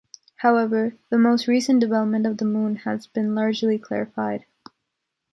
However, 0.37 0.95
the 1.11 1.19
more 1.19 1.37
recent 1.47 1.79
development 1.79 2.25
of 2.25 2.39
the 2.39 2.45
moon 2.45 2.77
has 2.77 3.05
been 3.05 3.35
largely 3.35 3.77
clarified. 3.77 4.45